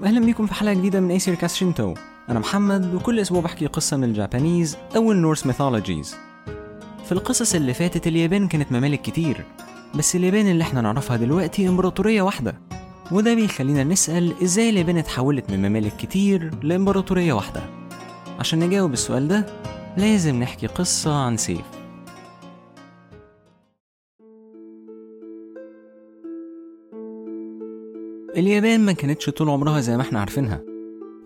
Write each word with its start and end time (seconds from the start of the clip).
واهلا 0.00 0.20
بيكم 0.26 0.46
في 0.46 0.54
حلقة 0.54 0.74
جديدة 0.74 1.00
من 1.00 1.10
Aesir 1.10 1.34
Cast 1.34 1.54
Shinto 1.54 1.94
أنا 2.28 2.38
محمد 2.40 2.94
وكل 2.94 3.20
أسبوع 3.20 3.40
بحكي 3.40 3.66
قصة 3.66 3.96
من 3.96 4.04
ال 4.04 4.12
Japanese 4.12 4.76
أو 4.96 5.12
ال 5.12 5.18
Norse 5.18 5.46
mythologies. 5.46 6.16
في 7.04 7.12
القصص 7.12 7.54
اللي 7.54 7.74
فاتت 7.74 8.06
اليابان 8.06 8.48
كانت 8.48 8.72
ممالك 8.72 9.02
كتير 9.02 9.44
بس 9.94 10.16
اليابان 10.16 10.46
اللي 10.46 10.62
إحنا 10.62 10.80
نعرفها 10.80 11.16
دلوقتي 11.16 11.68
إمبراطورية 11.68 12.22
واحدة. 12.22 12.54
وده 13.12 13.34
بيخلينا 13.34 13.84
نسأل 13.84 14.42
إزاي 14.42 14.70
اليابان 14.70 14.98
اتحولت 14.98 15.50
من 15.50 15.68
ممالك 15.68 15.96
كتير 15.96 16.50
لإمبراطورية 16.62 17.32
واحدة. 17.32 17.62
عشان 18.40 18.58
نجاوب 18.58 18.92
السؤال 18.92 19.28
ده 19.28 19.46
لازم 19.96 20.40
نحكي 20.40 20.66
قصة 20.66 21.14
عن 21.14 21.36
سيف. 21.36 21.73
اليابان 28.36 28.80
ما 28.80 28.92
كانتش 28.92 29.30
طول 29.30 29.48
عمرها 29.50 29.80
زي 29.80 29.96
ما 29.96 30.02
إحنا 30.02 30.20
عارفينها. 30.20 30.60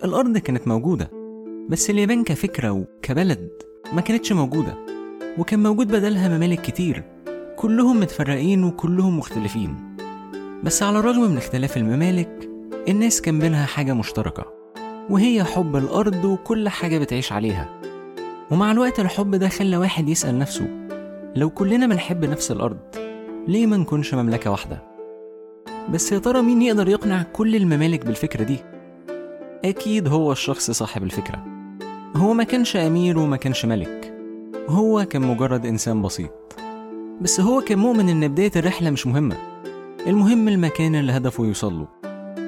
الأرض 0.04 0.38
كانت 0.38 0.68
موجودة 0.68 1.10
بس 1.68 1.90
اليابان 1.90 2.24
كفكرة 2.24 2.70
وكبلد 2.70 3.48
ما 3.92 4.00
كانتش 4.00 4.32
موجودة 4.32 4.74
وكان 5.38 5.62
موجود 5.62 5.86
بدلها 5.88 6.28
ممالك 6.28 6.60
كتير 6.60 7.02
كلهم 7.56 8.00
متفرقين 8.00 8.64
وكلهم 8.64 9.18
مختلفين. 9.18 9.96
بس 10.64 10.82
على 10.82 10.98
الرغم 10.98 11.30
من 11.30 11.36
اختلاف 11.36 11.76
الممالك 11.76 12.50
الناس 12.88 13.20
كان 13.20 13.38
بينها 13.38 13.66
حاجة 13.66 13.92
مشتركة 13.92 14.44
وهي 15.10 15.44
حب 15.44 15.76
الأرض 15.76 16.24
وكل 16.24 16.68
حاجة 16.68 16.98
بتعيش 16.98 17.32
عليها. 17.32 17.80
ومع 18.50 18.72
الوقت 18.72 19.00
الحب 19.00 19.34
ده 19.34 19.48
خلى 19.48 19.76
واحد 19.76 20.08
يسأل 20.08 20.38
نفسه 20.38 20.68
لو 21.36 21.50
كلنا 21.50 21.86
بنحب 21.86 22.24
نفس 22.24 22.50
الأرض 22.50 22.78
ليه 23.48 23.66
ما 23.66 23.76
نكونش 23.76 24.14
مملكة 24.14 24.50
واحدة؟ 24.50 24.87
بس 25.90 26.12
يا 26.12 26.18
ترى 26.18 26.42
مين 26.42 26.62
يقدر 26.62 26.88
يقنع 26.88 27.22
كل 27.22 27.56
الممالك 27.56 28.06
بالفكرة 28.06 28.44
دي؟ 28.44 28.58
أكيد 29.64 30.08
هو 30.08 30.32
الشخص 30.32 30.70
صاحب 30.70 31.02
الفكرة. 31.02 31.44
هو 32.16 32.32
ما 32.32 32.44
كانش 32.44 32.76
أمير 32.76 33.18
وما 33.18 33.36
كانش 33.36 33.64
ملك. 33.64 34.14
هو 34.68 35.04
كان 35.04 35.22
مجرد 35.22 35.66
إنسان 35.66 36.02
بسيط. 36.02 36.30
بس 37.20 37.40
هو 37.40 37.60
كان 37.60 37.78
مؤمن 37.78 38.08
إن 38.08 38.28
بداية 38.28 38.50
الرحلة 38.56 38.90
مش 38.90 39.06
مهمة. 39.06 39.36
المهم 40.06 40.48
المكان 40.48 40.94
اللي 40.94 41.12
هدفه 41.12 41.44
يوصله 41.44 41.88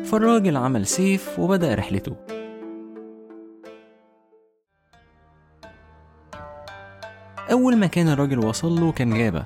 فالراجل 0.05 0.57
عمل 0.57 0.87
سيف 0.87 1.39
وبدأ 1.39 1.75
رحلته. 1.75 2.17
أول 7.51 7.77
مكان 7.79 8.09
الراجل 8.09 8.39
وصل 8.39 8.81
له 8.81 8.93
كان 8.93 9.23
غابة. 9.23 9.45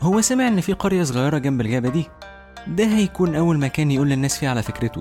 هو 0.00 0.20
سمع 0.20 0.48
إن 0.48 0.60
في 0.60 0.72
قرية 0.72 1.02
صغيرة 1.02 1.38
جنب 1.38 1.60
الغابة 1.60 1.88
دي. 1.88 2.04
ده 2.68 2.84
هيكون 2.84 3.34
أول 3.34 3.58
مكان 3.58 3.90
يقول 3.90 4.08
للناس 4.08 4.38
فيه 4.38 4.48
على 4.48 4.62
فكرته. 4.62 5.00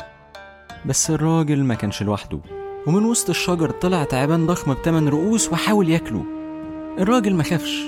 بس 0.85 1.09
الراجل 1.09 1.63
ما 1.63 1.75
كانش 1.75 2.03
لوحده. 2.03 2.39
ومن 2.87 3.05
وسط 3.05 3.29
الشجر 3.29 3.69
طلع 3.69 4.03
تعبان 4.03 4.47
ضخم 4.47 4.73
بتمن 4.73 5.09
رؤوس 5.09 5.53
وحاول 5.53 5.89
ياكله. 5.89 6.23
الراجل 6.99 7.35
ما 7.35 7.43
خافش. 7.43 7.81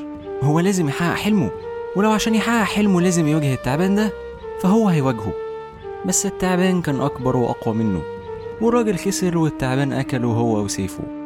هو 0.44 0.60
لازم 0.60 0.88
يحقق 0.88 1.16
حلمه. 1.16 1.52
ولو 1.96 2.12
عشان 2.12 2.36
يحقق 2.36 2.64
حلمه 2.64 3.02
لازم 3.02 3.28
يواجه 3.28 3.54
التعبان 3.54 3.96
ده 3.96 4.12
فهو 4.62 4.90
هيواجهه. 4.90 5.34
بس 6.06 6.26
التعبان 6.26 6.82
كان 6.82 7.02
أكبر 7.02 7.38
وأقوى 7.38 7.76
منه. 7.76 8.02
والراجل 8.62 8.98
خسر 8.98 9.38
والتعبان 9.38 9.94
أكله 9.94 10.28
هو 10.28 10.64
وسيفه. 10.64 11.17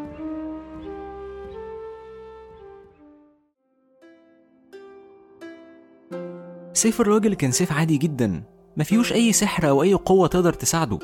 سيف 6.81 7.01
الراجل 7.01 7.33
كان 7.33 7.51
سيف 7.51 7.71
عادي 7.71 7.97
جدا 7.97 8.43
ما 8.77 8.83
فيهوش 8.83 9.13
أي 9.13 9.33
سحر 9.33 9.69
أو 9.69 9.83
أي 9.83 9.93
قوة 9.93 10.27
تقدر 10.27 10.53
تساعده. 10.53 10.99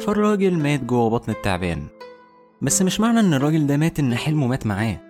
فالراجل 0.00 0.58
مات 0.58 0.84
جوه 0.84 1.10
بطن 1.10 1.32
التعبان. 1.32 1.86
بس 2.62 2.82
مش 2.82 3.00
معنى 3.00 3.20
إن 3.20 3.34
الراجل 3.34 3.66
ده 3.66 3.76
مات 3.76 3.98
إن 3.98 4.14
حلمه 4.14 4.46
مات 4.46 4.66
معاه. 4.66 5.00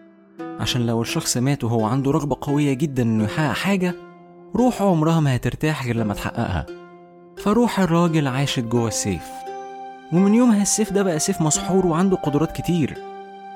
عشان 0.61 0.87
لو 0.87 1.03
الشخص 1.03 1.37
مات 1.37 1.65
وهو 1.65 1.85
عنده 1.85 2.11
رغبة 2.11 2.37
قوية 2.41 2.73
جدا 2.73 3.03
إنه 3.03 3.25
يحقق 3.25 3.53
حاجة 3.53 3.95
روحه 4.57 4.91
عمرها 4.91 5.21
ما 5.21 5.37
هترتاح 5.37 5.87
غير 5.87 5.97
لما 5.97 6.15
تحققها. 6.15 6.67
فروح 7.37 7.81
الراجل 7.81 8.27
عاشت 8.29 8.65
جوه 8.65 8.89
السيف. 8.89 9.25
ومن 10.13 10.35
يومها 10.35 10.63
السيف 10.63 10.93
ده 10.93 11.03
بقى 11.03 11.19
سيف 11.19 11.41
مسحور 11.41 11.87
وعنده 11.87 12.17
قدرات 12.17 12.53
كتير. 12.53 12.99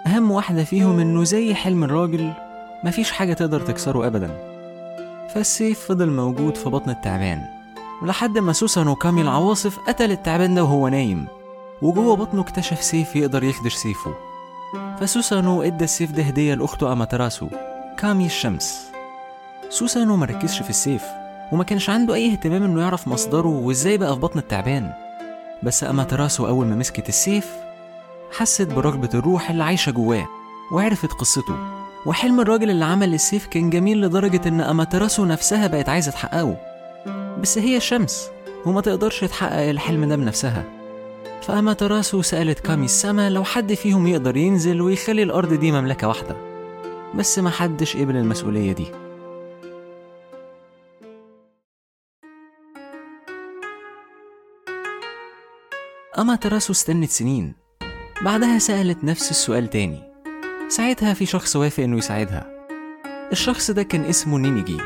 أهم 0.06 0.30
واحدة 0.30 0.64
فيهم 0.64 0.98
إنه 0.98 1.24
زي 1.24 1.54
حلم 1.54 1.84
الراجل 1.84 2.32
مفيش 2.84 3.10
حاجة 3.10 3.32
تقدر 3.32 3.60
تكسره 3.60 4.06
أبداً. 4.06 4.45
فالسيف 5.34 5.80
فضل 5.80 6.10
موجود 6.10 6.56
في 6.56 6.70
بطن 6.70 6.90
التعبان. 6.90 7.42
لحد 8.02 8.38
ما 8.38 8.52
سوسانو 8.52 8.94
كامي 8.94 9.22
العواصف 9.22 9.78
قتل 9.78 10.12
التعبان 10.12 10.54
ده 10.54 10.64
وهو 10.64 10.88
نايم. 10.88 11.26
وجوه 11.82 12.16
بطنه 12.16 12.40
اكتشف 12.40 12.82
سيف 12.82 13.16
يقدر 13.16 13.44
يخدش 13.44 13.74
سيفه. 13.74 14.14
فسوسانو 15.00 15.62
إدى 15.62 15.84
السيف 15.84 16.10
ده 16.10 16.22
هدية 16.22 16.54
لأخته 16.54 16.92
أماتراسو 16.92 17.48
كامي 17.98 18.26
الشمس. 18.26 18.86
سوسانو 19.68 20.16
مركزش 20.16 20.62
في 20.62 20.70
السيف 20.70 21.02
وما 21.52 21.64
كانش 21.64 21.90
عنده 21.90 22.14
أي 22.14 22.32
اهتمام 22.32 22.62
إنه 22.62 22.80
يعرف 22.80 23.08
مصدره 23.08 23.48
وإزاي 23.48 23.98
بقى 23.98 24.14
في 24.14 24.20
بطن 24.20 24.38
التعبان. 24.38 24.92
بس 25.62 25.84
أماتراسو 25.84 26.46
أول 26.46 26.66
ما 26.66 26.76
مسكت 26.76 27.08
السيف 27.08 27.50
حست 28.38 28.72
برغبة 28.72 29.10
الروح 29.14 29.50
اللي 29.50 29.64
عايشة 29.64 29.92
جواه 29.92 30.26
وعرفت 30.72 31.12
قصته. 31.12 31.75
وحلم 32.06 32.40
الراجل 32.40 32.70
اللي 32.70 32.84
عمل 32.84 33.14
السيف 33.14 33.46
كان 33.46 33.70
جميل 33.70 34.00
لدرجة 34.00 34.48
إن 34.48 34.60
أماتراسو 34.60 35.24
نفسها 35.24 35.66
بقت 35.66 35.88
عايزة 35.88 36.10
تحققه. 36.10 36.56
بس 37.40 37.58
هي 37.58 37.76
الشمس 37.76 38.30
وما 38.66 38.80
تقدرش 38.80 39.24
تحقق 39.24 39.68
الحلم 39.68 40.04
ده 40.04 40.16
بنفسها. 40.16 40.64
فأماتراسو 41.42 42.22
سألت 42.22 42.58
كامي 42.58 42.84
السما 42.84 43.30
لو 43.30 43.44
حد 43.44 43.74
فيهم 43.74 44.06
يقدر 44.06 44.36
ينزل 44.36 44.80
ويخلي 44.80 45.22
الأرض 45.22 45.54
دي 45.54 45.72
مملكة 45.72 46.08
واحدة. 46.08 46.36
بس 47.14 47.38
ما 47.38 47.50
حدش 47.50 47.96
قبل 47.96 48.16
المسؤولية 48.16 48.72
دي. 48.72 48.86
أماتراسو 56.18 56.72
استنت 56.72 57.10
سنين. 57.10 57.54
بعدها 58.22 58.58
سألت 58.58 59.04
نفس 59.04 59.30
السؤال 59.30 59.70
تاني. 59.70 60.15
ساعتها 60.68 61.14
في 61.14 61.26
شخص 61.26 61.56
وافق 61.56 61.82
إنه 61.82 61.98
يساعدها. 61.98 62.46
الشخص 63.32 63.70
ده 63.70 63.82
كان 63.82 64.04
اسمه 64.04 64.38
نينيجي 64.38 64.78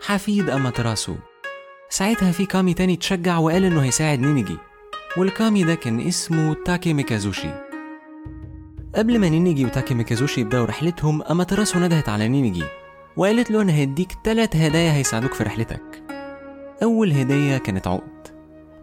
حفيد 0.00 0.50
أماتراسو 0.50 1.14
ساعتها 1.90 2.32
في 2.32 2.46
كامي 2.46 2.74
تاني 2.74 2.94
اتشجع 2.94 3.38
وقال 3.38 3.64
إنه 3.64 3.82
هيساعد 3.82 4.20
نينيجي 4.20 4.56
والكامي 5.16 5.64
ده 5.64 5.74
كان 5.74 6.00
اسمه 6.00 6.56
تاكي 6.64 6.94
ميكازوشي 6.94 7.48
قبل 8.94 9.18
ما 9.18 9.28
نينيجي 9.28 9.64
وتاكي 9.64 9.94
ميكازوشي 9.94 10.40
يبدأوا 10.40 10.66
رحلتهم 10.66 11.22
أماتراسو 11.22 11.78
ندهت 11.78 12.08
على 12.08 12.28
نينيجي 12.28 12.64
وقالت 13.16 13.50
له 13.50 13.62
أنا 13.62 13.82
هديك 13.82 14.12
تلات 14.24 14.56
هدايا 14.56 14.92
هيساعدوك 14.92 15.34
في 15.34 15.44
رحلتك. 15.44 16.02
أول 16.82 17.12
هدية 17.12 17.58
كانت 17.58 17.86
عقد. 17.86 18.28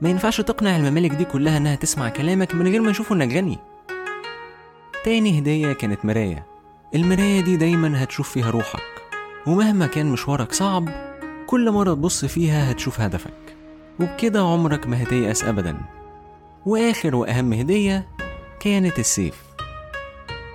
ما 0.02 0.10
ينفعش 0.10 0.42
تقنع 0.42 0.76
الممالك 0.78 1.12
دي 1.12 1.26
كلها 1.26 1.58
إنها 1.58 1.76
تسمع 1.76 2.10
كلامك 2.10 2.56
من 2.56 2.68
غير 2.68 2.82
ما 2.82 2.90
يشوفوا 2.92 3.16
إنك 3.16 3.34
غني. 3.34 3.58
تاني 5.06 5.40
هدية 5.40 5.74
كانت 5.74 6.06
مراية. 6.06 6.46
المراية 6.96 7.42
دي 7.42 7.58
دايما 7.58 8.04
هتشوف 8.04 8.30
فيها 8.30 8.50
روحك 8.50 8.82
ومهما 9.48 9.88
كان 9.88 10.06
مشوارك 10.06 10.52
صعب 10.54 10.90
كل 11.48 11.72
مرة 11.72 11.94
تبص 11.94 12.26
فيها 12.26 12.72
هتشوف 12.72 13.02
هدفك. 13.02 13.56
وبكده 14.00 14.42
عمرك 14.42 14.88
ما 14.88 15.04
هتيأس 15.04 15.44
أبدا. 15.44 15.78
وآخر 16.66 17.16
وأهم 17.16 17.54
هدية 17.54 18.08
كانت 18.60 19.00
السيف. 19.00 19.36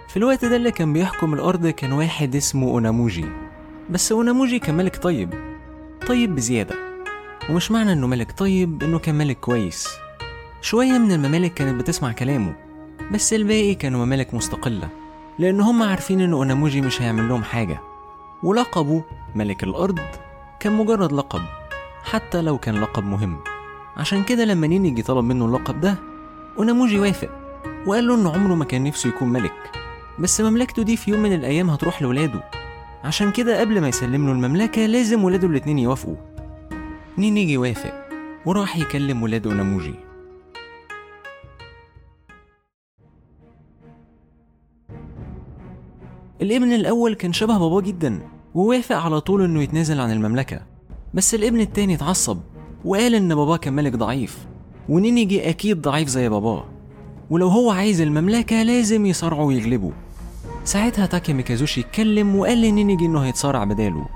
في 0.08 0.16
الوقت 0.16 0.44
ده 0.44 0.56
اللي 0.56 0.70
كان 0.70 0.92
بيحكم 0.92 1.34
الأرض 1.34 1.66
كان 1.66 1.92
واحد 1.92 2.36
اسمه 2.36 2.68
أوناموجي. 2.68 3.24
بس 3.90 4.12
أوناموجي 4.12 4.58
كان 4.58 4.74
ملك 4.76 4.96
طيب 5.02 5.34
طيب 6.06 6.34
بزيادة. 6.34 6.74
ومش 7.50 7.70
معنى 7.70 7.92
إنه 7.92 8.06
ملك 8.06 8.38
طيب 8.38 8.82
إنه 8.82 8.98
كان 8.98 9.14
ملك 9.14 9.40
كويس. 9.40 9.88
شوية 10.62 10.98
من 10.98 11.12
الممالك 11.12 11.54
كانت 11.54 11.80
بتسمع 11.80 12.12
كلامه. 12.12 12.63
بس 13.12 13.32
الباقي 13.32 13.74
كانوا 13.74 14.04
ممالك 14.06 14.34
مستقلة 14.34 14.88
لأن 15.38 15.60
هم 15.60 15.82
عارفين 15.82 16.20
إن 16.20 16.32
أوناموجي 16.32 16.80
مش 16.80 17.02
هيعمل 17.02 17.28
لهم 17.28 17.42
حاجة. 17.42 17.80
ولقبه 18.42 19.04
ملك 19.34 19.64
الأرض 19.64 19.98
كان 20.60 20.72
مجرد 20.72 21.12
لقب 21.12 21.40
حتى 22.04 22.42
لو 22.42 22.58
كان 22.58 22.80
لقب 22.80 23.04
مهم. 23.04 23.36
عشان 23.96 24.24
كده 24.24 24.44
لما 24.44 24.66
نينيجي 24.66 25.02
طلب 25.02 25.24
منه 25.24 25.44
اللقب 25.44 25.80
ده 25.80 25.94
أوناموجي 26.58 26.98
وافق 26.98 27.30
وقال 27.86 28.06
له 28.08 28.14
إن 28.14 28.26
عمره 28.26 28.54
ما 28.54 28.64
كان 28.64 28.84
نفسه 28.84 29.08
يكون 29.08 29.28
ملك. 29.28 29.52
بس 30.18 30.40
مملكته 30.40 30.82
دي 30.82 30.96
في 30.96 31.10
يوم 31.10 31.20
من 31.20 31.32
الأيام 31.32 31.70
هتروح 31.70 32.02
لولاده. 32.02 32.44
عشان 33.04 33.32
كده 33.32 33.60
قبل 33.60 33.80
ما 33.80 33.88
يسلم 33.88 34.26
له 34.26 34.32
المملكة 34.32 34.86
لازم 34.86 35.24
ولاده 35.24 35.48
الاتنين 35.48 35.78
يوافقوا. 35.78 36.16
نينيجي 37.18 37.56
وافق 37.56 37.92
وراح 38.46 38.76
يكلم 38.76 39.22
ولاد 39.22 39.46
أوناموجي. 39.46 39.94
الابن 46.42 46.72
الأول 46.72 47.14
كان 47.14 47.32
شبه 47.32 47.58
باباه 47.58 47.80
جدا 47.80 48.20
ووافق 48.54 48.96
على 48.96 49.20
طول 49.20 49.44
إنه 49.44 49.62
يتنازل 49.62 50.00
عن 50.00 50.10
المملكة. 50.12 50.60
بس 51.14 51.34
الابن 51.34 51.60
التاني 51.60 51.94
اتعصب 51.94 52.38
وقال 52.84 53.14
إن 53.14 53.34
باباه 53.34 53.56
كان 53.56 53.72
ملك 53.72 53.96
ضعيف 53.96 54.46
ونينيجي 54.88 55.48
أكيد 55.48 55.82
ضعيف 55.82 56.08
زي 56.08 56.28
باباه. 56.28 56.64
ولو 57.30 57.48
هو 57.48 57.70
عايز 57.70 58.00
المملكة 58.00 58.62
لازم 58.62 59.06
يصارعه 59.06 59.44
ويغلبه 59.44 59.92
ساعتها 60.64 61.06
تاكي 61.06 61.32
ميكازوشي 61.32 61.80
اتكلم 61.80 62.36
وقال 62.36 62.60
لنينيجي 62.60 63.06
إنه 63.06 63.20
هيتصارع 63.20 63.64
بداله. 63.64 64.06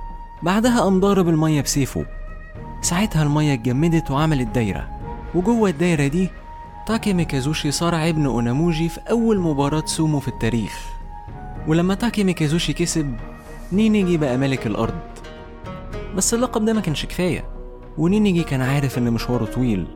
بعدها 0.43 0.81
قام 0.81 1.00
ضارب 1.00 1.29
المية 1.29 1.61
بسيفه. 1.61 2.06
ساعتها 2.82 3.23
المية 3.23 3.55
اتجمدت 3.55 4.11
وعملت 4.11 4.49
دايرة. 4.49 4.88
وجوه 5.35 5.71
الدايرة 5.71 6.06
دي 6.06 6.29
تاكي 6.87 7.12
ميكازوشي 7.12 7.71
صارع 7.71 8.09
ابن 8.09 8.26
أوناموجي 8.26 8.88
في 8.88 9.00
أول 9.11 9.38
مباراة 9.38 9.87
سومو 9.87 10.21
في 10.21 10.29
التاريخ. 10.29 10.98
ولما 11.69 11.94
تاكي 11.94 12.25
ميكازوشي 12.25 12.73
كسب 12.73 13.15
نينيجي 13.73 14.17
بقى 14.17 14.37
ملك 14.37 14.67
الأرض. 14.67 14.99
بس 16.17 16.35
اللقب 16.35 16.65
ده 16.65 16.73
ما 16.73 16.81
كانش 16.81 17.06
كفاية 17.06 17.44
ونينيجي 17.99 18.43
كان 18.43 18.61
عارف 18.61 18.99
إن 18.99 19.12
مشواره 19.12 19.44
طويل 19.44 19.87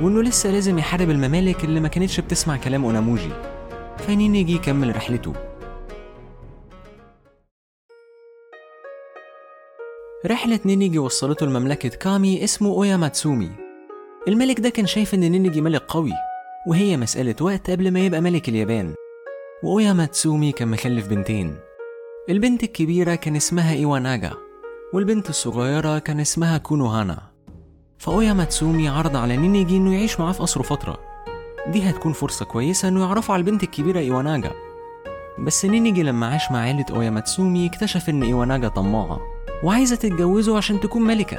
وإنه 0.00 0.22
لسه 0.22 0.50
لازم 0.50 0.78
يحارب 0.78 1.10
الممالك 1.10 1.64
اللي 1.64 1.80
ما 1.80 1.88
كانتش 1.88 2.20
بتسمع 2.20 2.56
كلام 2.56 2.84
أوناموجي. 2.84 3.30
فنينيجي 3.98 4.58
كمل 4.58 4.96
رحلته. 4.96 5.32
رحلة 10.26 10.60
نينيجي 10.66 10.98
وصلته 10.98 11.46
لمملكة 11.46 11.88
كامي 11.88 12.44
اسمه 12.44 12.70
أويا 12.70 12.96
ماتسومي 12.96 13.50
الملك 14.28 14.60
ده 14.60 14.68
كان 14.68 14.86
شايف 14.86 15.14
إن 15.14 15.20
نينيجي 15.20 15.60
ملك 15.60 15.82
قوي 15.82 16.12
وهي 16.68 16.96
مسألة 16.96 17.34
وقت 17.40 17.70
قبل 17.70 17.90
ما 17.90 18.00
يبقى 18.00 18.20
ملك 18.20 18.48
اليابان. 18.48 18.94
وأويا 19.62 19.92
ماتسومي 19.92 20.52
كان 20.52 20.68
مخلف 20.68 21.06
بنتين. 21.08 21.56
البنت 22.28 22.62
الكبيرة 22.62 23.14
كان 23.14 23.36
اسمها 23.36 23.72
إيواناجا 23.72 24.32
والبنت 24.94 25.30
الصغيرة 25.30 25.98
كان 25.98 26.20
اسمها 26.20 26.58
كونوهانا. 26.58 27.18
فأويا 27.98 28.32
ماتسومي 28.32 28.88
عرض 28.88 29.16
على 29.16 29.36
نينيجي 29.36 29.76
إنه 29.76 29.94
يعيش 29.94 30.20
معاه 30.20 30.32
في 30.32 30.38
قصره 30.38 30.62
فترة. 30.62 30.98
دي 31.68 31.90
هتكون 31.90 32.12
فرصة 32.12 32.44
كويسة 32.44 32.88
إنه 32.88 33.00
يعرفوا 33.00 33.34
على 33.34 33.40
البنت 33.40 33.62
الكبيرة 33.62 33.98
إيواناجا 33.98 34.52
بس 35.38 35.64
نينيجي 35.64 36.02
لما 36.02 36.26
عاش 36.26 36.52
مع 36.52 36.58
عيلة 36.58 36.84
أويا 36.90 37.10
ماتسومي 37.10 37.66
اكتشف 37.66 38.08
إن 38.08 38.22
إيواناجا 38.22 38.68
طماعة 38.68 39.20
وعايزة 39.64 39.96
تتجوزه 39.96 40.56
عشان 40.56 40.80
تكون 40.80 41.02
ملكة. 41.02 41.38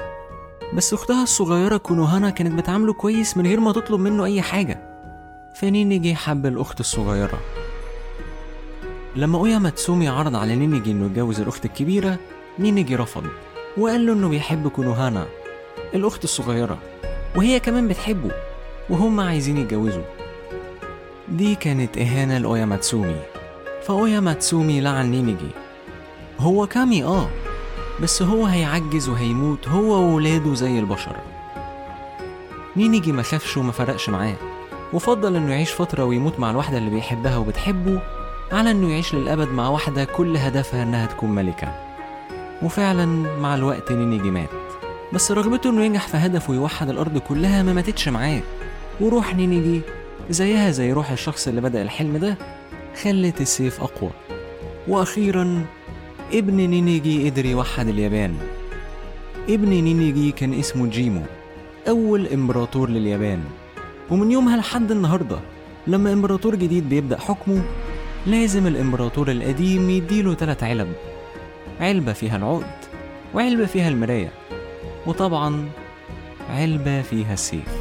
بس 0.74 0.94
أختها 0.94 1.24
الصغيرة 1.24 1.78
كونوهانا 1.78 2.30
كانت 2.30 2.60
بتعامله 2.60 2.94
كويس 2.94 3.38
من 3.38 3.48
غير 3.48 3.60
ما 3.60 3.72
تطلب 3.72 4.00
منه 4.00 4.26
أي 4.26 4.42
حاجة. 4.42 4.90
فنينيجي 5.56 6.16
حب 6.16 6.46
الأخت 6.46 6.80
الصغيرة. 6.80 7.40
لما 9.16 9.38
أويا 9.38 9.58
ماتسومي 9.58 10.08
عرض 10.08 10.36
على 10.36 10.56
نينيجي 10.56 10.92
إنه 10.92 11.06
يتجوز 11.06 11.42
الأخت 11.42 11.66
الكبيرة 11.66 12.20
نينيجي 12.60 12.96
رفض 12.96 13.24
وقال 13.78 14.06
له 14.06 14.14
إنه 14.14 14.30
بيحب 14.30 14.68
كونوهانا 14.68 15.26
الأخت 15.94 16.24
الصغيرة 16.24 16.78
وهي 17.36 17.60
كمان 17.60 17.88
بتحبه 17.88 18.32
وهم 18.90 19.20
عايزين 19.20 19.58
يتجوزوا. 19.58 20.04
دي 21.30 21.56
كانت 21.56 21.98
إهانة 21.98 22.38
لأويا 22.38 22.66
ماتسومي 22.66 23.22
فأويا 23.88 24.20
ماتسومي 24.20 24.82
لعن 24.82 25.12
نينيجي. 25.12 25.50
هو 26.40 26.68
كامي 26.68 27.04
آه 27.04 27.30
بس 28.02 28.22
هو 28.22 28.46
هيعجز 28.46 29.10
وهيموت 29.10 29.68
هو 29.68 30.02
وولاده 30.02 30.54
زي 30.54 30.80
البشر. 30.80 31.16
نينيجي 32.78 33.12
ما 33.12 33.22
خافش 33.24 33.58
وما 33.58 33.72
فرقش 33.72 34.10
معاه 34.10 34.36
وفضل 34.94 35.36
إنه 35.36 35.52
يعيش 35.52 35.72
فترة 35.72 36.04
ويموت 36.04 36.40
مع 36.40 36.52
الواحدة 36.52 36.78
اللي 36.78 36.90
بيحبها 36.90 37.38
وبتحبه 37.38 38.02
على 38.52 38.72
انه 38.72 38.90
يعيش 38.92 39.16
للأبد 39.16 39.48
مع 39.48 39.70
واحدة 39.70 40.04
كل 40.04 40.38
هدفها 40.38 40.84
انها 40.84 41.06
تكون 41.06 41.30
ملكة. 41.30 41.74
وفعلا 42.64 43.06
مع 43.40 43.56
الوقت 43.56 43.92
نينيجي 43.92 44.32
مات 44.32 44.50
بس 45.14 45.32
رغبته 45.32 45.70
انه 45.70 45.84
ينجح 45.86 46.08
في 46.08 46.18
هدفه 46.18 46.52
ويوحد 46.52 46.90
الأرض 46.90 47.18
كلها 47.18 47.64
ما 47.64 47.74
ماتتش 47.74 48.10
معاه. 48.10 48.42
وروح 49.02 49.36
نينيجي 49.36 49.82
زيها 50.30 50.72
زي 50.72 50.94
روح 50.94 51.12
الشخص 51.12 51.48
اللي 51.48 51.62
بدأ 51.62 51.82
الحلم 51.82 52.18
ده 52.18 52.38
خلت 53.04 53.42
السيف 53.42 53.82
أقوى. 53.82 54.10
وأخيرا 54.88 55.66
ابن 56.34 56.56
نينيجي 56.56 57.30
قدر 57.30 57.46
يوحد 57.46 57.88
اليابان. 57.88 58.36
ابن 59.50 59.70
نينيجي 59.70 60.32
كان 60.32 60.54
اسمه 60.54 60.88
جيمو 60.88 61.22
أول 61.88 62.28
إمبراطور 62.28 62.90
لليابان. 62.90 63.44
ومن 64.10 64.32
يومها 64.32 64.58
لحد 64.58 64.92
النهاردة 64.92 65.40
لما 65.88 66.14
إمبراطور 66.14 66.56
جديد 66.56 66.90
بيبدأ 66.90 67.20
حكمه 67.20 67.64
لازم 68.26 68.68
الإمبراطور 68.68 69.32
القديم 69.32 69.90
يديله 69.90 70.34
تلات 70.34 70.64
علب. 70.64 70.94
علبة 71.80 72.14
فيها 72.14 72.38
العقد 72.38 72.86
وعلبة 73.34 73.66
فيها 73.66 73.90
المراية 73.90 74.32
وطبعا 75.08 75.70
علبة 76.50 77.02
فيها 77.02 77.34
السيف. 77.34 77.78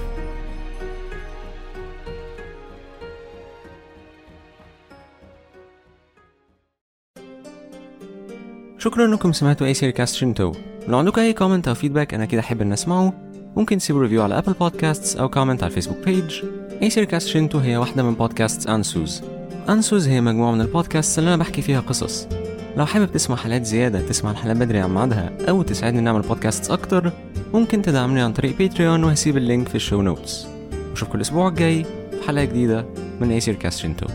شكرا 8.79 9.05
انكم 9.05 9.33
سمعتوا 9.33 9.67
Aesir 9.67 9.91
Cast 9.91 10.15
Shinto. 10.15 10.53
لو 10.89 10.99
عندكم 10.99 11.21
أي 11.21 11.33
comment 11.33 11.69
أو 11.69 11.75
feedback 11.75 12.15
أنا 12.15 12.25
أكيد 12.25 12.41
أحب 12.41 12.63
ان 12.63 12.73
أسمعه. 12.73 13.13
ممكن 13.57 13.79
تسيبوا 13.79 14.03
review 14.03 14.23
على 14.23 14.39
Apple 14.39 14.53
Podcasts 14.53 15.17
أو 15.17 15.29
comment 15.29 15.63
على 15.63 15.71
ال 15.71 15.75
Facebook 15.75 16.05
page 16.05 16.45
Aesir 16.83 17.05
Cast 17.05 17.29
Shinto 17.29 17.59
هي 17.59 17.77
واحدة 17.77 18.03
من 18.03 18.15
بودكاست 18.15 18.69
Ansuz. 18.69 19.38
Ansuz 19.69 20.09
هي 20.09 20.21
مجموعة 20.21 20.53
من 20.53 20.61
البودكاست 20.61 21.19
اللي 21.19 21.29
أنا 21.29 21.37
بحكي 21.37 21.63
فيها 21.63 21.81
قصص. 21.81 22.29
لو 22.77 22.87
حابب 22.87 23.13
تسمع 23.13 23.37
حلقات 23.37 23.65
زيادة 23.65 24.01
تسمع 24.01 24.31
الحلقات 24.31 24.57
بدري 24.57 24.79
عن 24.79 24.95
ميعادها 24.95 25.33
أو 25.49 25.63
تساعدني 25.63 26.01
نعمل 26.01 26.21
بودكاست 26.21 26.71
أكتر 26.71 27.13
ممكن 27.55 27.83
تدعمني 27.83 28.21
عن 28.21 28.33
طريق 28.33 28.59
Patreon 28.59 29.05
وهسيب 29.05 29.37
ال 29.37 29.43
link 29.43 29.69
في 29.69 29.75
ال 29.75 29.80
show 29.80 30.03
notes 30.03 30.47
أشوفكم 30.93 31.17
الأسبوع 31.17 31.49
الجاي 31.49 31.85
في 31.85 32.27
حلقة 32.29 32.45
جديدة 32.45 32.87
من 33.21 33.31
Aesir 33.31 33.55
Cast 33.55 33.79
Shinto 33.79 34.07